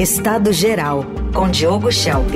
[0.00, 1.04] Estado Geral,
[1.34, 2.32] com Diogo Schelp.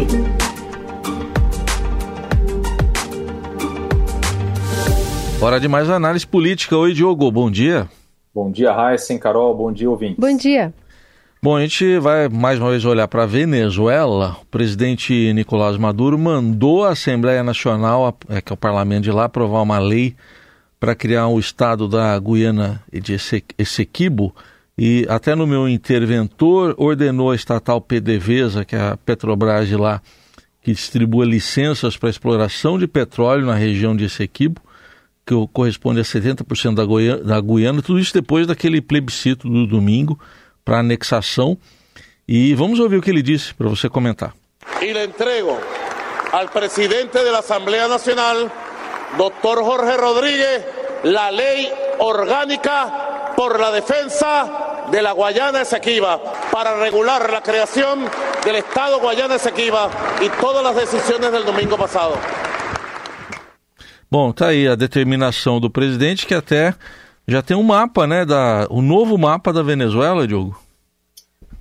[5.40, 6.76] Hora de mais análise política.
[6.76, 7.88] Oi, Diogo, bom dia.
[8.34, 10.20] Bom dia, Raíssen, Carol, bom dia, ouvinte.
[10.20, 10.74] Bom dia.
[11.42, 14.36] Bom, a gente vai mais uma vez olhar para a Venezuela.
[14.42, 19.24] O presidente Nicolás Maduro mandou a Assembleia Nacional, é, que é o parlamento de lá,
[19.24, 20.14] aprovar uma lei
[20.78, 23.16] para criar um estado da Guiana de
[23.56, 24.34] Essequibo
[24.76, 30.02] e até no meu interventor ordenou a estatal PDVSA, que é a Petrobras de lá,
[30.60, 34.60] que distribua licenças para exploração de petróleo na região de Essequibo,
[35.24, 40.18] que corresponde a 70% da Guiana, da Guiana, tudo isso depois daquele plebiscito do domingo
[40.64, 41.56] para anexação.
[42.26, 44.34] E vamos ouvir o que ele disse para você comentar.
[44.80, 45.58] E le entrego
[46.32, 48.50] ao presidente da Assembleia Nacional,
[49.16, 49.62] Dr.
[49.62, 50.64] Jorge Rodríguez,
[51.16, 56.20] a lei orgânica por la defensa de la Guayana Esequiba
[56.50, 58.04] para regular la creación
[58.44, 62.14] del Estado Guayana Esequiba y todas las decisiones del domingo pasado.
[64.10, 66.74] Bom, tá aí a determinação do presidente que até
[67.26, 70.56] já tem um mapa, né, da, o novo mapa da Venezuela, Diogo.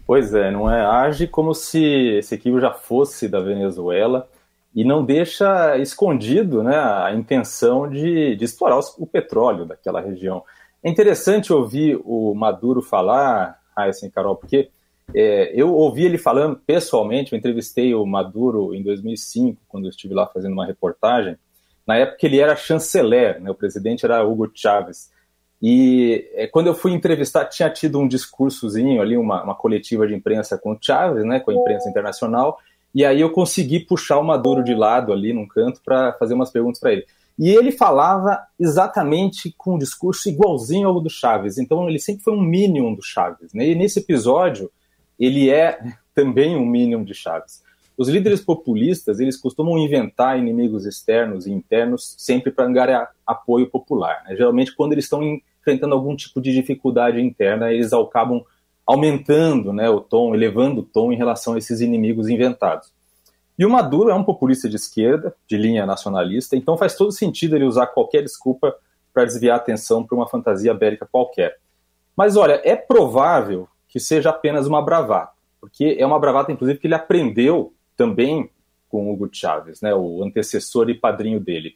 [0.06, 0.86] Pois é, não é?
[0.86, 1.84] Age como se
[2.18, 4.28] esse equipe já fosse da Venezuela
[4.76, 10.44] e não deixa escondido né, a intenção de, de explorar o petróleo daquela região.
[10.84, 14.70] É interessante ouvir o Maduro falar, assim, Carol, porque
[15.16, 20.14] é, eu ouvi ele falando pessoalmente, eu entrevistei o Maduro em 2005, quando eu estive
[20.14, 21.38] lá fazendo uma reportagem.
[21.88, 25.12] Na época ele era chanceler, né, o presidente era Hugo Chávez.
[25.62, 30.14] E é, quando eu fui entrevistar, tinha tido um discursozinho ali, uma, uma coletiva de
[30.14, 32.60] imprensa com o Chávez, né, com a imprensa internacional,
[32.94, 36.52] e aí eu consegui puxar o Maduro de lado ali num canto para fazer umas
[36.52, 37.06] perguntas para ele.
[37.38, 41.58] E ele falava exatamente com um discurso igualzinho ao do Chaves.
[41.58, 43.54] Então ele sempre foi um minion do Chaves.
[43.54, 43.70] Né?
[43.70, 44.72] E nesse episódio
[45.20, 45.80] ele é
[46.14, 47.64] também um minion de Chaves.
[47.98, 54.24] Os líderes populistas eles costumam inventar inimigos externos e internos sempre para angariar apoio popular.
[54.26, 54.36] Né?
[54.36, 55.22] Geralmente quando eles estão
[55.60, 58.44] enfrentando algum tipo de dificuldade interna eles acabam
[58.86, 62.93] aumentando né, o tom, elevando o tom em relação a esses inimigos inventados.
[63.58, 67.56] E o Maduro é um populista de esquerda, de linha nacionalista, então faz todo sentido
[67.56, 68.76] ele usar qualquer desculpa
[69.14, 71.58] para desviar a atenção para uma fantasia bélica qualquer.
[72.16, 76.88] Mas olha, é provável que seja apenas uma bravata, porque é uma bravata, inclusive, que
[76.88, 78.50] ele aprendeu também
[78.90, 81.76] com Hugo Chávez, né, o antecessor e padrinho dele.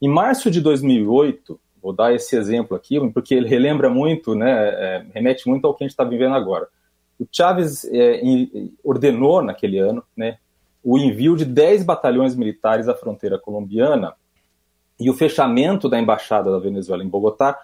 [0.00, 5.06] Em março de 2008, vou dar esse exemplo aqui, porque ele relembra muito, né, é,
[5.14, 6.68] remete muito ao que a gente está vivendo agora.
[7.18, 8.22] O Chávez é,
[8.82, 10.38] ordenou naquele ano né,
[10.82, 14.14] o envio de 10 batalhões militares à fronteira colombiana
[14.98, 17.58] e o fechamento da embaixada da Venezuela em Bogotá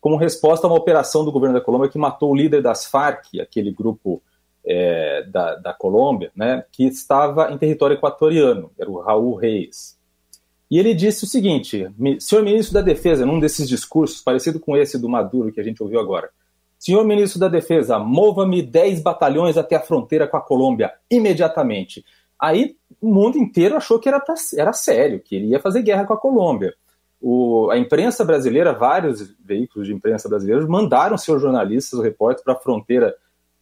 [0.00, 3.40] como resposta a uma operação do governo da Colômbia que matou o líder das Farc,
[3.40, 4.20] aquele grupo
[4.66, 9.96] é, da, da Colômbia, né, que estava em território equatoriano, era o Raul Reis.
[10.68, 11.86] E ele disse o seguinte,
[12.18, 15.82] senhor ministro da Defesa, num desses discursos, parecido com esse do Maduro que a gente
[15.82, 16.30] ouviu agora,
[16.78, 22.04] senhor ministro da Defesa, mova-me 10 batalhões até a fronteira com a Colômbia, imediatamente.
[22.42, 26.04] Aí o mundo inteiro achou que era, pra, era sério, que ele ia fazer guerra
[26.04, 26.74] com a Colômbia.
[27.20, 32.54] O, a imprensa brasileira, vários veículos de imprensa brasileiros mandaram seus jornalistas, os repórteres, para
[32.54, 33.14] a fronteira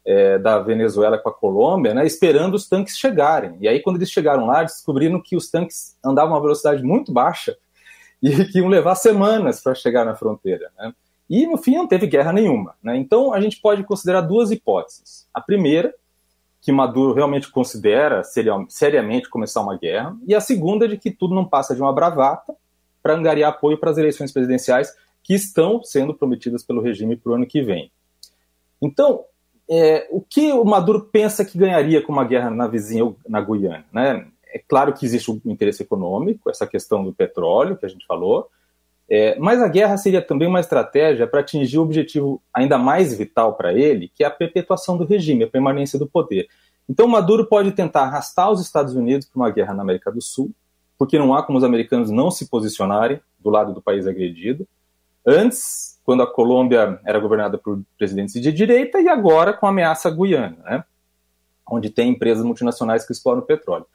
[0.03, 3.59] é, da Venezuela com a Colômbia, né, esperando os tanques chegarem.
[3.61, 7.13] E aí, quando eles chegaram lá, descobriram que os tanques andavam a uma velocidade muito
[7.13, 7.55] baixa
[8.23, 10.73] e que iam levar semanas para chegar na fronteira.
[10.79, 10.95] Né?
[11.29, 12.75] E, no fim, não teve guerra nenhuma.
[12.83, 12.97] Né?
[12.97, 15.29] Então, a gente pode considerar duas hipóteses.
[15.35, 15.95] A primeira
[16.61, 18.23] que Maduro realmente considera
[18.69, 22.55] seriamente começar uma guerra, e a segunda de que tudo não passa de uma bravata
[23.03, 27.35] para angariar apoio para as eleições presidenciais que estão sendo prometidas pelo regime para o
[27.35, 27.91] ano que vem.
[28.81, 29.25] Então,
[29.69, 33.85] é, o que o Maduro pensa que ganharia com uma guerra na vizinha, na Guiana?
[33.93, 34.27] Né?
[34.53, 38.49] É claro que existe um interesse econômico, essa questão do petróleo que a gente falou,
[39.11, 43.55] é, mas a guerra seria também uma estratégia para atingir o objetivo ainda mais vital
[43.55, 46.47] para ele, que é a perpetuação do regime, a permanência do poder.
[46.89, 50.53] Então, Maduro pode tentar arrastar os Estados Unidos para uma guerra na América do Sul,
[50.97, 54.67] porque não há como os americanos não se posicionarem do lado do país agredido.
[55.27, 60.09] Antes, quando a Colômbia era governada por presidentes de direita, e agora com a ameaça
[60.09, 60.85] guiana, né?
[61.69, 63.87] onde tem empresas multinacionais que exploram petróleo.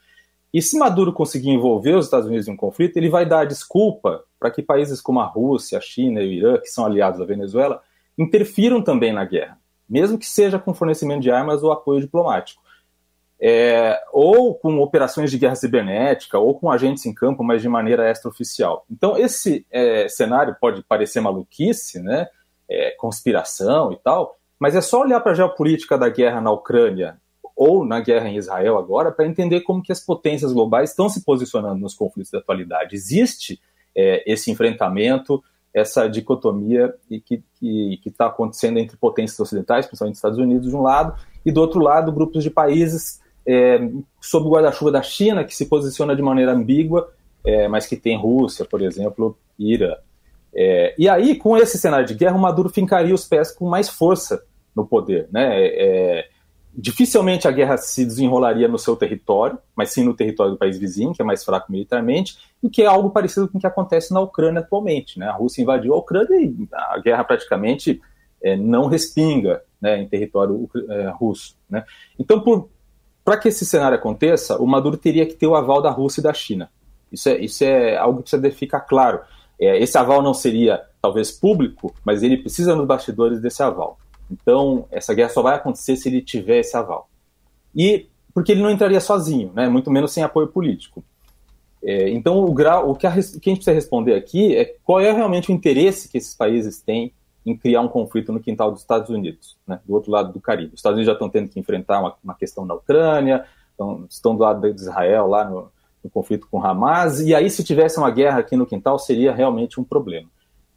[0.56, 4.24] E se Maduro conseguir envolver os Estados Unidos em um conflito, ele vai dar desculpa
[4.40, 7.26] para que países como a Rússia, a China e o Irã, que são aliados da
[7.26, 7.82] Venezuela,
[8.18, 9.60] interfiram também na guerra,
[9.90, 12.64] mesmo que seja com fornecimento de armas ou apoio diplomático.
[13.38, 18.10] É, ou com operações de guerra cibernética, ou com agentes em campo, mas de maneira
[18.10, 18.86] extraoficial.
[18.90, 22.30] Então, esse é, cenário pode parecer maluquice, né,
[22.70, 27.20] é, conspiração e tal, mas é só olhar para a geopolítica da guerra na Ucrânia
[27.56, 31.24] ou na guerra em Israel agora, para entender como que as potências globais estão se
[31.24, 32.96] posicionando nos conflitos da atualidade.
[32.96, 33.60] Existe
[33.96, 35.42] é, esse enfrentamento,
[35.74, 37.44] essa dicotomia que
[38.06, 42.12] está acontecendo entre potências ocidentais, principalmente Estados Unidos, de um lado, e do outro lado,
[42.12, 43.80] grupos de países é,
[44.20, 47.14] sob o guarda-chuva da China, que se posiciona de maneira ambígua,
[47.46, 50.00] é, mas que tem Rússia, por exemplo, Ira.
[50.54, 53.88] É, e aí, com esse cenário de guerra, o Maduro fincaria os pés com mais
[53.88, 54.44] força
[54.76, 55.28] no poder.
[55.32, 55.68] Né?
[55.68, 56.30] É,
[56.78, 61.14] dificilmente a guerra se desenrolaria no seu território, mas sim no território do país vizinho,
[61.14, 64.20] que é mais fraco militarmente, e que é algo parecido com o que acontece na
[64.20, 65.18] Ucrânia atualmente.
[65.18, 65.28] Né?
[65.28, 68.02] A Rússia invadiu a Ucrânia e a guerra praticamente
[68.44, 71.56] é, não respinga né, em território é, russo.
[71.70, 71.84] Né?
[72.20, 72.44] Então,
[73.24, 76.24] para que esse cenário aconteça, o Maduro teria que ter o aval da Rússia e
[76.24, 76.70] da China.
[77.12, 79.22] Isso é, isso é algo que precisa ficar claro.
[79.60, 83.98] É, esse aval não seria, talvez, público, mas ele precisa nos bastidores desse aval.
[84.30, 87.10] Então, essa guerra só vai acontecer se ele tiver esse aval.
[87.76, 91.04] E porque ele não entraria sozinho, né, muito menos sem apoio político.
[91.84, 95.00] É, então, o, grau, o que, a, que a gente precisa responder aqui é qual
[95.00, 97.14] é realmente o interesse que esses países têm
[97.46, 100.74] em criar um conflito no quintal dos Estados Unidos, né, do outro lado do Caribe.
[100.74, 104.36] Os Estados Unidos já estão tendo que enfrentar uma, uma questão na Ucrânia, então, estão
[104.36, 105.72] do lado de Israel, lá no,
[106.04, 109.80] no conflito com Hamas, e aí se tivesse uma guerra aqui no quintal seria realmente
[109.80, 110.28] um problema.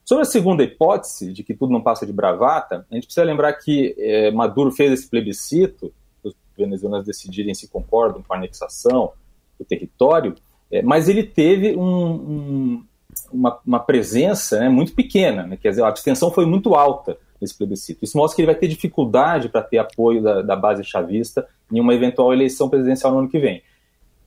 [0.08, 3.52] Sobre a segunda hipótese, de que tudo não passa de bravata, a gente precisa lembrar
[3.52, 5.92] que é, Maduro fez esse plebiscito,
[6.24, 9.12] os venezuelanos decidirem se concordam com a anexação
[9.58, 10.34] do território,
[10.70, 12.84] é, mas ele teve um, um,
[13.30, 17.54] uma, uma, presença né, muito pequena, né, quer dizer, a abstenção foi muito alta nesse
[17.54, 18.02] plebiscito.
[18.02, 21.80] Isso mostra que ele vai ter dificuldade para ter apoio da, da base chavista em
[21.80, 23.62] uma eventual eleição presidencial no ano que vem.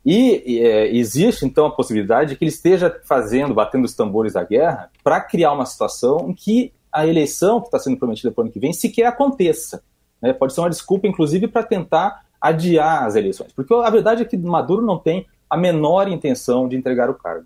[0.06, 4.44] E é, existe então a possibilidade de que ele esteja fazendo, batendo os tambores da
[4.44, 8.44] guerra, para criar uma situação em que a eleição que está sendo prometida para o
[8.45, 9.83] ano que vem sequer aconteça.
[10.21, 10.33] Né?
[10.33, 13.53] Pode ser uma desculpa, inclusive, para tentar adiar as eleições.
[13.53, 17.45] Porque a verdade é que Maduro não tem a menor intenção de entregar o cargo.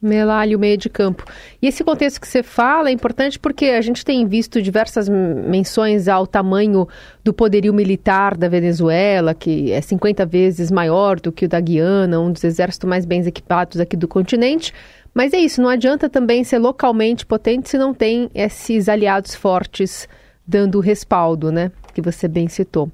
[0.00, 1.24] Melalho, meio de campo.
[1.60, 6.08] E esse contexto que você fala é importante porque a gente tem visto diversas menções
[6.08, 6.86] ao tamanho
[7.24, 12.20] do poderio militar da Venezuela, que é 50 vezes maior do que o da Guiana,
[12.20, 14.72] um dos exércitos mais bem equipados aqui do continente.
[15.12, 20.08] Mas é isso, não adianta também ser localmente potente se não tem esses aliados fortes
[20.46, 21.72] dando respaldo, né?
[21.92, 22.90] Que você bem citou.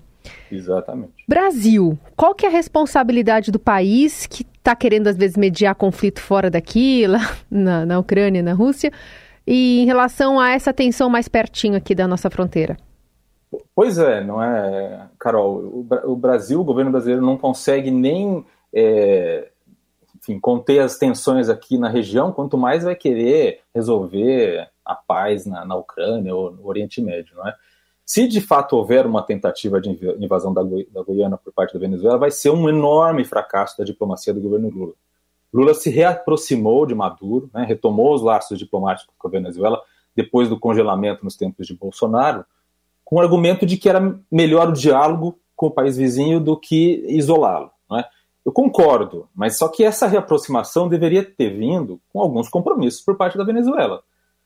[0.51, 1.13] Exatamente.
[1.29, 6.21] Brasil, qual que é a responsabilidade do país que está querendo às vezes mediar conflito
[6.21, 7.21] fora daqui, lá
[7.51, 8.91] na, na Ucrânia, na Rússia,
[9.47, 12.79] e em relação a essa tensão mais pertinho aqui da nossa fronteira?
[13.75, 15.87] Pois é, não é, Carol?
[16.05, 19.49] O, Brasil, o governo brasileiro não consegue nem é,
[20.17, 25.65] enfim, conter as tensões aqui na região, quanto mais vai querer resolver a paz na,
[25.65, 27.55] na Ucrânia ou no Oriente Médio, não é?
[28.05, 32.19] Se de fato houver uma tentativa de invasão da, da Guiana por parte da Venezuela,
[32.19, 34.93] vai ser um enorme fracasso da diplomacia do governo Lula.
[35.53, 39.81] Lula se reaproximou de Maduro, né, retomou os laços diplomáticos com a Venezuela
[40.15, 42.45] depois do congelamento nos tempos de Bolsonaro,
[43.05, 47.05] com o argumento de que era melhor o diálogo com o país vizinho do que
[47.09, 47.71] isolá-lo.
[47.91, 48.05] Né?
[48.45, 53.39] Eu concordo, mas só que essa reaproximação deveria ter vindo com alguns compromissos por parte
[53.39, 54.03] da Venezuela.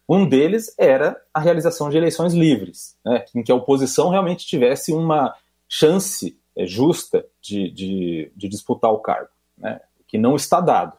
[0.09, 4.91] Um deles era a realização de eleições livres, né, em que a oposição realmente tivesse
[4.91, 5.35] uma
[5.69, 10.97] chance é, justa de, de, de, disputar o cargo, né, que não está dado.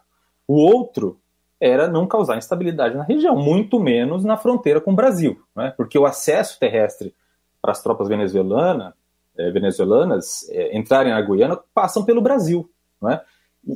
[0.47, 1.19] O outro
[1.59, 5.97] era não causar instabilidade na região, muito menos na fronteira com o Brasil, né, porque
[5.97, 7.13] o acesso terrestre
[7.59, 8.93] para as tropas venezuelanas,
[9.35, 12.69] é, venezuelanas é, entrarem na Guiana passam pelo Brasil.
[13.01, 13.19] Né,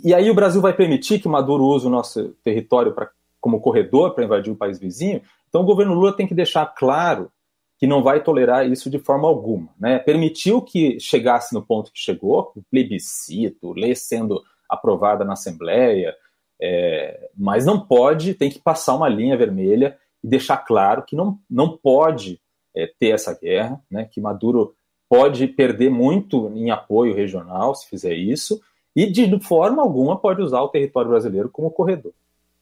[0.04, 3.10] e aí o Brasil vai permitir que Maduro use o nosso território para
[3.44, 5.22] como corredor para invadir o país vizinho.
[5.50, 7.30] Então o governo Lula tem que deixar claro
[7.78, 9.68] que não vai tolerar isso de forma alguma.
[9.78, 10.00] Né?
[10.00, 16.16] Permitiu que chegasse no ponto que chegou, o plebiscito, lei sendo aprovada na Assembleia,
[16.62, 21.38] é, mas não pode, tem que passar uma linha vermelha e deixar claro que não,
[21.50, 22.40] não pode
[22.74, 24.08] é, ter essa guerra, né?
[24.10, 24.74] que Maduro
[25.10, 28.62] pode perder muito em apoio regional se fizer isso,
[28.96, 32.14] e de forma alguma pode usar o território brasileiro como corredor.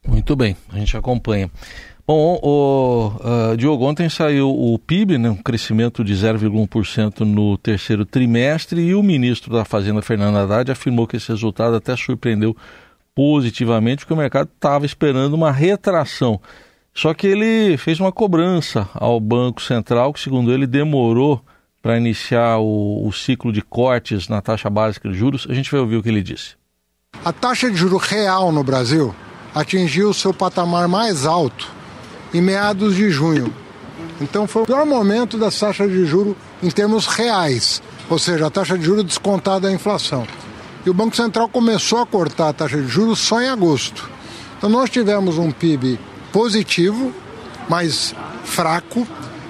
[0.08, 1.50] Muito bem, a gente acompanha.
[2.06, 3.08] Bom, o,
[3.54, 8.96] uh, Diogo, ontem saiu o PIB, né, um crescimento de 0,1% no terceiro trimestre, e
[8.96, 12.56] o ministro da Fazenda, Fernando Haddad, afirmou que esse resultado até surpreendeu
[13.16, 16.42] positivamente, porque o mercado estava esperando uma retração.
[16.94, 21.42] Só que ele fez uma cobrança ao Banco Central, que, segundo ele, demorou
[21.82, 25.48] para iniciar o, o ciclo de cortes na taxa básica de juros.
[25.50, 26.56] A gente vai ouvir o que ele disse.
[27.24, 29.16] A taxa de juro real no Brasil
[29.54, 31.68] atingiu seu patamar mais alto
[32.34, 33.54] em meados de junho.
[34.20, 37.82] Então foi o pior momento da taxa de juro em termos reais.
[38.10, 40.28] ou seja, a taxa de juros descontada da inflação.
[40.86, 44.10] E o Banco Central começou a cortar a taxa de juros só em agosto.
[44.58, 46.00] Então nós tivemos um PIB
[46.32, 47.14] positivo,
[47.70, 49.08] mas fraco,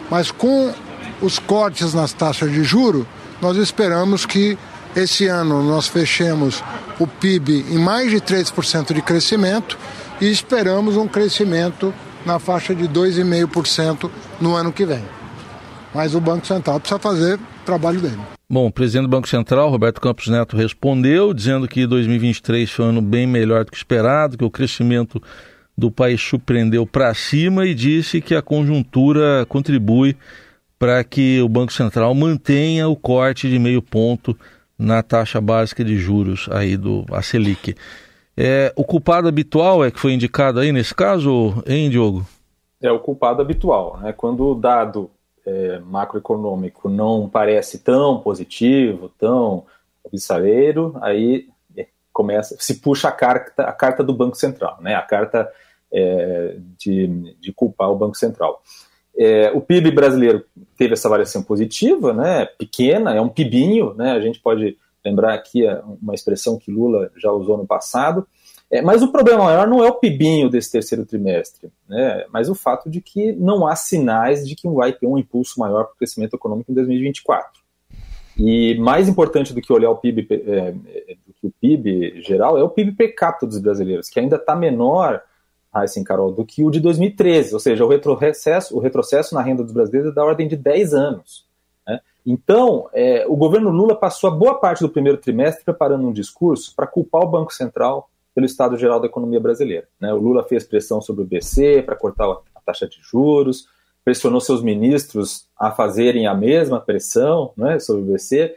[0.09, 0.73] mas com
[1.21, 3.07] os cortes nas taxas de juro,
[3.41, 4.57] nós esperamos que
[4.95, 6.63] esse ano nós fechemos
[6.99, 9.77] o PIB em mais de 3% de crescimento
[10.19, 11.93] e esperamos um crescimento
[12.25, 15.03] na faixa de 2,5% no ano que vem.
[15.93, 18.19] Mas o Banco Central precisa fazer o trabalho dele.
[18.49, 22.89] Bom, o presidente do Banco Central, Roberto Campos Neto, respondeu dizendo que 2023 foi um
[22.89, 25.21] ano bem melhor do que esperado, que o crescimento
[25.77, 30.17] do país surpreendeu para cima e disse que a conjuntura contribui
[30.77, 34.37] para que o Banco Central mantenha o corte de meio ponto
[34.81, 37.75] na taxa básica de juros aí do a Selic.
[38.35, 42.25] É, o culpado habitual é que foi indicado aí nesse caso, hein, Diogo?
[42.81, 44.11] É o culpado habitual, né?
[44.11, 45.11] Quando o dado
[45.45, 49.65] é, macroeconômico não parece tão positivo, tão
[50.03, 51.47] alvissareiro, aí
[51.77, 54.95] é, começa, se puxa a carta, a carta do Banco Central, né?
[54.95, 55.47] A carta
[55.93, 58.63] é, de, de culpar o Banco Central.
[59.17, 60.43] É, o PIB brasileiro
[60.77, 62.45] teve essa variação positiva, né?
[62.45, 64.11] Pequena, é um pibinho, né?
[64.11, 65.63] A gente pode lembrar aqui
[66.01, 68.25] uma expressão que Lula já usou no passado.
[68.71, 72.55] É, mas o problema maior não é o pibinho desse terceiro trimestre, né, mas o
[72.55, 75.97] fato de que não há sinais de que vai ter um impulso maior para o
[75.97, 77.59] crescimento econômico em 2024.
[78.37, 82.57] E mais importante do que olhar o PIB, é, é, do que o PIB geral
[82.57, 85.21] é o PIB per capita dos brasileiros, que ainda está menor,
[85.75, 89.63] Heisen Carol, do que o de 2013, ou seja, o retrocesso, o retrocesso na renda
[89.63, 91.45] dos brasileiros é da ordem de 10 anos.
[91.87, 91.99] Né?
[92.25, 96.75] Então, é, o governo Lula passou a boa parte do primeiro trimestre preparando um discurso
[96.75, 99.87] para culpar o Banco Central pelo estado geral da economia brasileira.
[99.99, 100.13] Né?
[100.13, 103.67] O Lula fez pressão sobre o BC para cortar a taxa de juros,
[104.03, 108.55] pressionou seus ministros a fazerem a mesma pressão né, sobre o BC.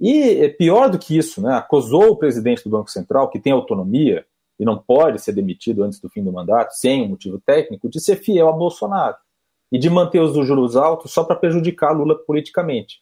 [0.00, 3.52] E é pior do que isso, né, acusou o presidente do Banco Central, que tem
[3.52, 4.24] autonomia
[4.58, 8.00] e não pode ser demitido antes do fim do mandato, sem um motivo técnico, de
[8.00, 9.16] ser fiel a Bolsonaro
[9.70, 13.00] e de manter os juros altos só para prejudicar Lula politicamente.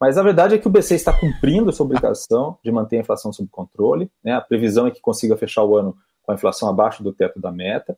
[0.00, 3.32] Mas a verdade é que o BC está cumprindo sua obrigação de manter a inflação
[3.32, 4.10] sob controle.
[4.22, 4.32] Né?
[4.32, 7.50] A previsão é que consiga fechar o ano com a inflação abaixo do teto da
[7.52, 7.96] meta.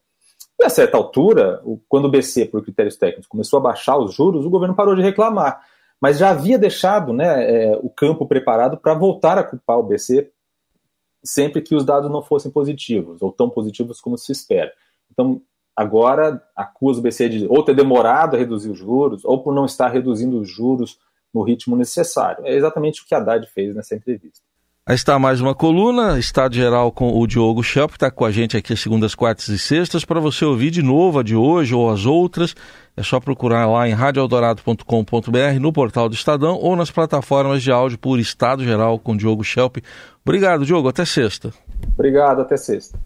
[0.60, 4.44] E a certa altura, quando o BC, por critérios técnicos, começou a baixar os juros,
[4.44, 5.60] o governo parou de reclamar.
[6.00, 10.30] Mas já havia deixado né, é, o campo preparado para voltar a culpar o BC
[11.26, 14.72] sempre que os dados não fossem positivos, ou tão positivos como se espera.
[15.10, 15.42] Então,
[15.74, 19.64] agora acusa o BC de ou ter demorado a reduzir os juros, ou por não
[19.64, 20.98] estar reduzindo os juros
[21.34, 22.46] no ritmo necessário.
[22.46, 24.40] É exatamente o que a Haddad fez nessa entrevista.
[24.88, 28.30] Aí está mais uma coluna, Estado Geral com o Diogo Schelp, que está com a
[28.30, 30.04] gente aqui segundas, quartas e sextas.
[30.04, 32.54] Para você ouvir de novo a de hoje ou as outras,
[32.96, 37.98] é só procurar lá em radioeldorado.com.br, no portal do Estadão ou nas plataformas de áudio
[37.98, 39.78] por Estado Geral com Diogo Schelp.
[40.24, 40.86] Obrigado, Diogo.
[40.88, 41.52] Até sexta.
[41.96, 42.96] Obrigado, até sexta.